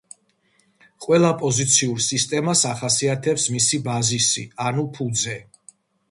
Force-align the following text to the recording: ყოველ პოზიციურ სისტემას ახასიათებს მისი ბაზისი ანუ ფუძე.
ყოველ 1.05 1.25
პოზიციურ 1.41 1.99
სისტემას 2.05 2.63
ახასიათებს 2.69 3.45
მისი 3.57 3.81
ბაზისი 3.89 4.47
ანუ 4.71 4.87
ფუძე. 4.97 5.37